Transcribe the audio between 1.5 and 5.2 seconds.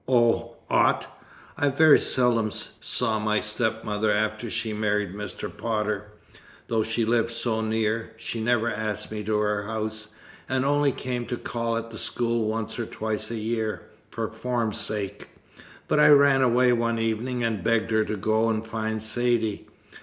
I very seldom saw my stepmother after she married